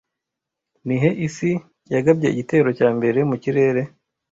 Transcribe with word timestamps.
Nihe 0.85 1.09
isi 1.27 1.51
yagabye 1.93 2.27
igitero 2.29 2.69
cya 2.77 2.89
mbere 2.97 3.19
mu 3.29 3.35
kirere 3.43 3.81